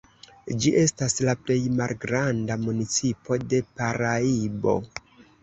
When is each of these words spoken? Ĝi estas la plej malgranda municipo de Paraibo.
Ĝi 0.61 0.69
estas 0.83 1.15
la 1.27 1.35
plej 1.41 1.57
malgranda 1.81 2.57
municipo 2.63 3.39
de 3.53 3.61
Paraibo. 3.83 4.77